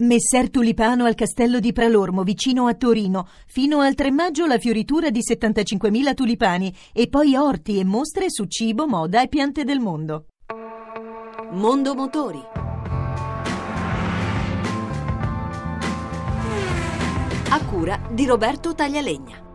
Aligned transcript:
Messer 0.00 0.48
Tulipano 0.48 1.06
al 1.06 1.16
castello 1.16 1.58
di 1.58 1.72
Pralormo, 1.72 2.22
vicino 2.22 2.68
a 2.68 2.74
Torino. 2.74 3.26
Fino 3.48 3.80
al 3.80 3.96
3 3.96 4.12
maggio 4.12 4.46
la 4.46 4.56
fioritura 4.56 5.10
di 5.10 5.18
75.000 5.28 6.14
tulipani 6.14 6.72
e 6.92 7.08
poi 7.08 7.34
orti 7.34 7.80
e 7.80 7.84
mostre 7.84 8.26
su 8.28 8.44
cibo, 8.44 8.86
moda 8.86 9.22
e 9.22 9.26
piante 9.26 9.64
del 9.64 9.80
mondo. 9.80 10.26
Mondo 11.50 11.96
Motori. 11.96 12.40
A 17.50 17.64
cura 17.64 18.00
di 18.12 18.24
Roberto 18.24 18.76
Taglialegna. 18.76 19.47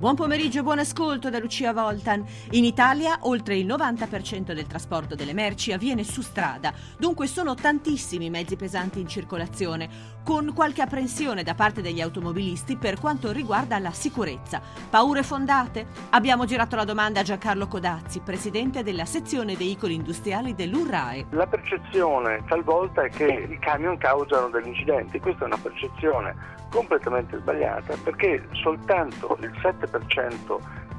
Buon 0.00 0.14
pomeriggio 0.14 0.60
e 0.60 0.62
buon 0.62 0.78
ascolto 0.78 1.28
da 1.28 1.38
Lucia 1.38 1.74
Voltan. 1.74 2.24
In 2.52 2.64
Italia 2.64 3.18
oltre 3.24 3.58
il 3.58 3.66
90% 3.66 4.54
del 4.54 4.66
trasporto 4.66 5.14
delle 5.14 5.34
merci 5.34 5.72
avviene 5.72 6.04
su 6.04 6.22
strada, 6.22 6.72
dunque 6.96 7.26
sono 7.26 7.54
tantissimi 7.54 8.24
i 8.24 8.30
mezzi 8.30 8.56
pesanti 8.56 8.98
in 8.98 9.06
circolazione, 9.06 9.90
con 10.24 10.54
qualche 10.54 10.80
apprensione 10.80 11.42
da 11.42 11.54
parte 11.54 11.82
degli 11.82 12.00
automobilisti 12.00 12.78
per 12.78 12.98
quanto 12.98 13.30
riguarda 13.30 13.78
la 13.78 13.90
sicurezza. 13.90 14.62
Paure 14.88 15.22
fondate? 15.22 15.88
Abbiamo 16.08 16.46
girato 16.46 16.76
la 16.76 16.84
domanda 16.84 17.20
a 17.20 17.22
Giancarlo 17.22 17.66
Codazzi, 17.66 18.20
presidente 18.20 18.82
della 18.82 19.04
sezione 19.04 19.54
veicoli 19.54 19.92
industriali 19.92 20.54
dell'URAE. 20.54 21.26
La 21.32 21.46
percezione 21.46 22.42
talvolta 22.48 23.02
è 23.02 23.10
che 23.10 23.26
i 23.50 23.58
camion 23.58 23.98
causano 23.98 24.48
degli 24.48 24.68
incidenti, 24.68 25.20
questa 25.20 25.42
è 25.42 25.46
una 25.46 25.58
percezione 25.58 26.58
completamente 26.70 27.36
sbagliata 27.36 27.96
perché 28.04 28.46
soltanto 28.52 29.36
il 29.40 29.50
7% 29.60 29.89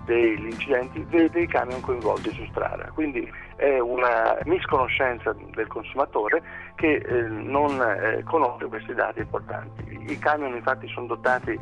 degli 0.06 0.46
incidenti 0.46 1.06
vede 1.10 1.42
i 1.42 1.48
camion 1.48 1.80
coinvolti 1.82 2.32
su 2.32 2.46
strada, 2.50 2.90
quindi 2.94 3.30
è 3.56 3.80
una 3.80 4.38
misconoscenza 4.46 5.34
del 5.54 5.68
consumatore 5.68 6.42
che 6.76 6.96
eh, 6.96 7.22
non 7.24 7.80
eh, 7.80 8.24
conosce 8.24 8.66
questi 8.66 8.94
dati 8.94 9.20
importanti. 9.20 10.06
I 10.10 10.18
camion 10.18 10.56
infatti 10.56 10.88
sono 10.88 11.08
dotati 11.08 11.60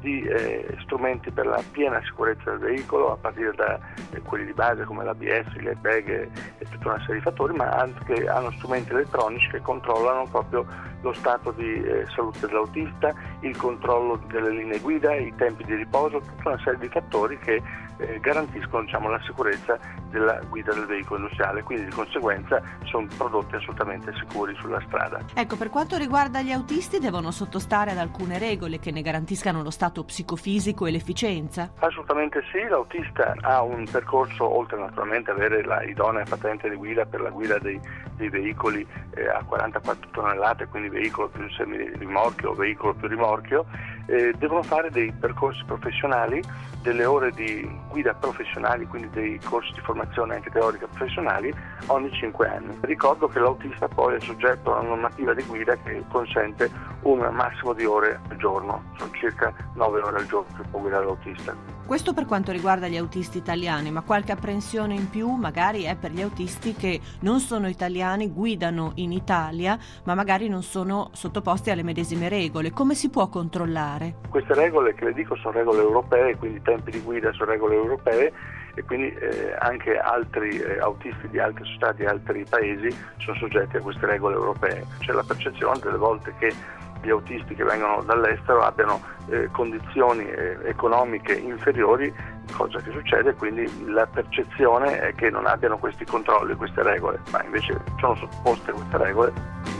di 0.00 0.22
eh, 0.22 0.76
strumenti 0.80 1.30
per 1.30 1.46
la 1.46 1.62
piena 1.70 2.00
sicurezza 2.02 2.50
del 2.50 2.58
veicolo, 2.58 3.12
a 3.12 3.16
partire 3.16 3.52
da 3.54 3.78
eh, 4.10 4.20
quelli 4.22 4.46
di 4.46 4.52
base 4.52 4.84
come 4.84 5.04
l'ABS, 5.04 5.54
le 5.56 5.76
beghe 5.76 6.28
e 6.58 6.66
tutta 6.70 6.88
una 6.88 7.00
serie 7.00 7.16
di 7.16 7.20
fattori, 7.20 7.54
ma 7.54 7.68
anche 7.70 8.28
hanno 8.28 8.50
strumenti 8.52 8.90
elettronici 8.90 9.48
che 9.50 9.60
controllano 9.60 10.26
proprio 10.28 10.66
lo 11.02 11.12
stato 11.12 11.50
di 11.50 11.82
eh, 11.82 12.06
salute 12.14 12.46
dell'autista, 12.46 13.12
il 13.40 13.56
controllo 13.56 14.20
delle 14.26 14.50
linee 14.50 14.78
guida, 14.78 15.14
i 15.14 15.32
tempi 15.36 15.64
di 15.64 15.74
riposo, 15.74 16.18
tutta 16.20 16.50
una 16.50 16.60
serie 16.62 16.78
di 16.78 16.88
fattori 16.88 17.38
che 17.38 17.62
eh, 17.98 18.18
garantiscono 18.20 18.84
diciamo, 18.84 19.08
la 19.08 19.20
sicurezza 19.22 19.78
della 20.10 20.40
guida 20.48 20.72
del 20.74 20.86
veicolo 20.86 21.20
industriale, 21.20 21.62
quindi 21.62 21.86
di 21.86 21.90
conseguenza 21.90 22.60
sono 22.84 23.06
prodotti 23.16 23.56
assolutamente 23.56 24.12
sicuri 24.18 24.54
sulla 24.60 24.80
strada. 24.86 25.20
Ecco, 25.34 25.56
per 25.56 25.70
quanto 25.70 25.96
riguarda 25.96 26.42
gli 26.42 26.52
autisti 26.52 26.98
devono 26.98 27.30
sottostare 27.30 27.92
ad 27.92 27.98
alcune 27.98 28.38
regole 28.38 28.78
che 28.78 28.90
ne 28.90 29.02
garantiscano 29.02 29.62
lo 29.62 29.70
stato 29.70 30.04
psicofisico 30.04 30.86
e 30.86 30.90
l'efficienza? 30.90 31.72
Assolutamente 31.78 32.42
sì, 32.52 32.62
l'autista 32.68 33.34
ha 33.40 33.62
un 33.62 33.86
percorso, 33.90 34.44
oltre 34.44 34.78
naturalmente 34.78 35.30
ad 35.30 35.38
avere 35.38 35.64
la 35.64 35.82
idonea 35.82 36.24
patente 36.28 36.68
di 36.68 36.76
guida 36.76 37.06
per 37.06 37.20
la 37.20 37.30
guida 37.30 37.58
dei, 37.58 37.80
dei 38.16 38.28
veicoli 38.28 38.86
eh, 39.14 39.28
a 39.28 39.42
44 39.44 40.10
tonnellate, 40.10 40.66
quindi 40.66 40.90
veicolo 40.92 41.28
più 41.28 41.48
semi-rimorchio 41.50 42.50
o 42.50 42.54
veicolo 42.54 42.94
più 42.94 43.08
rimorchio, 43.08 43.64
eh, 44.06 44.32
devono 44.38 44.62
fare 44.62 44.90
dei 44.90 45.10
percorsi 45.12 45.62
professionali, 45.64 46.42
delle 46.82 47.04
ore 47.04 47.30
di 47.30 47.68
guida 47.88 48.12
professionali, 48.14 48.86
quindi 48.86 49.08
dei 49.10 49.40
corsi 49.42 49.72
di 49.72 49.80
formazione 49.80 50.34
anche 50.34 50.50
teorica 50.50 50.86
professionali 50.86 51.52
ogni 51.86 52.12
5 52.12 52.48
anni. 52.48 52.76
Ricordo 52.82 53.28
che 53.28 53.38
l'autista 53.38 53.88
poi 53.88 54.16
è 54.16 54.20
soggetto 54.20 54.74
a 54.74 54.80
una 54.80 54.90
normativa 54.90 55.32
di 55.32 55.42
guida 55.44 55.76
che 55.76 56.02
consente 56.08 56.70
un 57.02 57.18
massimo 57.32 57.72
di 57.72 57.84
ore 57.84 58.20
al 58.28 58.36
giorno, 58.36 58.82
sono 58.98 59.10
circa 59.12 59.52
9 59.74 60.00
ore 60.00 60.18
al 60.18 60.26
giorno 60.26 60.54
che 60.56 60.62
può 60.70 60.80
guidare 60.80 61.04
l'autista. 61.04 61.54
Questo 61.84 62.14
per 62.14 62.26
quanto 62.26 62.52
riguarda 62.52 62.88
gli 62.88 62.96
autisti 62.96 63.38
italiani, 63.38 63.90
ma 63.90 64.02
qualche 64.02 64.32
apprensione 64.32 64.94
in 64.94 65.10
più 65.10 65.28
magari 65.32 65.82
è 65.82 65.96
per 65.96 66.12
gli 66.12 66.22
autisti 66.22 66.74
che 66.74 67.00
non 67.20 67.40
sono 67.40 67.68
italiani, 67.68 68.30
guidano 68.30 68.92
in 68.94 69.12
Italia, 69.12 69.76
ma 70.04 70.14
magari 70.14 70.48
non 70.48 70.62
sono 70.62 71.10
sottoposti 71.12 71.70
alle 71.70 71.82
medesime 71.82 72.28
regole. 72.28 72.70
Come 72.70 72.94
si 72.94 73.10
può 73.10 73.28
controllare? 73.28 74.14
Queste 74.30 74.54
regole 74.54 74.94
che 74.94 75.04
le 75.06 75.12
dico 75.12 75.34
sono 75.36 75.52
regole 75.52 75.82
europee, 75.82 76.36
quindi 76.36 76.58
i 76.58 76.62
tempi 76.62 76.92
di 76.92 77.00
guida 77.00 77.32
sono 77.32 77.50
regole 77.50 77.74
europee 77.74 78.32
e 78.74 78.82
quindi 78.84 79.12
eh, 79.14 79.54
anche 79.58 79.98
altri 79.98 80.56
eh, 80.58 80.78
autisti 80.78 81.28
di 81.28 81.38
altre 81.38 81.64
società 81.64 81.92
di 81.92 82.06
altri 82.06 82.46
paesi 82.48 82.88
sono 83.18 83.36
soggetti 83.36 83.76
a 83.76 83.80
queste 83.80 84.06
regole 84.06 84.36
europee. 84.36 84.86
C'è 85.00 85.12
la 85.12 85.24
percezione 85.24 85.78
delle 85.80 85.98
volte 85.98 86.32
che 86.38 86.54
gli 87.02 87.10
autisti 87.10 87.54
che 87.54 87.64
vengono 87.64 88.02
dall'estero 88.02 88.60
abbiano 88.62 89.00
eh, 89.28 89.48
condizioni 89.50 90.24
eh, 90.28 90.58
economiche 90.64 91.34
inferiori, 91.34 92.12
cosa 92.52 92.78
che 92.80 92.90
succede, 92.90 93.34
quindi 93.34 93.68
la 93.86 94.06
percezione 94.06 95.00
è 95.00 95.14
che 95.14 95.30
non 95.30 95.46
abbiano 95.46 95.78
questi 95.78 96.04
controlli, 96.04 96.54
queste 96.54 96.82
regole, 96.82 97.20
ma 97.30 97.42
invece 97.44 97.78
sono 97.98 98.14
sottoposte 98.16 98.72
queste 98.72 98.98
regole 98.98 99.71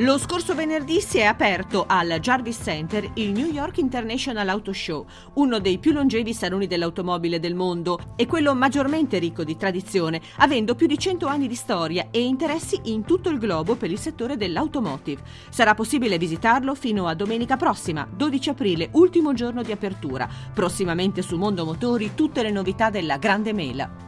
lo 0.00 0.16
scorso 0.16 0.54
venerdì 0.54 1.00
si 1.00 1.18
è 1.18 1.24
aperto 1.24 1.84
al 1.88 2.18
Jarvis 2.20 2.60
Center 2.62 3.10
il 3.14 3.32
New 3.32 3.46
York 3.46 3.78
International 3.78 4.48
Auto 4.48 4.72
Show, 4.72 5.04
uno 5.34 5.58
dei 5.58 5.78
più 5.78 5.90
longevi 5.90 6.32
saloni 6.32 6.68
dell'automobile 6.68 7.40
del 7.40 7.56
mondo 7.56 8.12
e 8.14 8.26
quello 8.26 8.54
maggiormente 8.54 9.18
ricco 9.18 9.42
di 9.42 9.56
tradizione, 9.56 10.20
avendo 10.36 10.76
più 10.76 10.86
di 10.86 10.96
100 10.96 11.26
anni 11.26 11.48
di 11.48 11.56
storia 11.56 12.08
e 12.12 12.20
interessi 12.20 12.78
in 12.84 13.04
tutto 13.04 13.28
il 13.28 13.38
globo 13.38 13.74
per 13.74 13.90
il 13.90 13.98
settore 13.98 14.36
dell'automotive. 14.36 15.22
Sarà 15.48 15.74
possibile 15.74 16.16
visitarlo 16.16 16.76
fino 16.76 17.08
a 17.08 17.14
domenica 17.14 17.56
prossima, 17.56 18.06
12 18.08 18.50
aprile, 18.50 18.90
ultimo 18.92 19.32
giorno 19.32 19.62
di 19.62 19.72
apertura. 19.72 20.28
Prossimamente 20.54 21.22
su 21.22 21.36
Mondo 21.36 21.64
Motori 21.64 22.12
tutte 22.14 22.42
le 22.42 22.52
novità 22.52 22.88
della 22.88 23.16
Grande 23.16 23.52
Mela. 23.52 24.07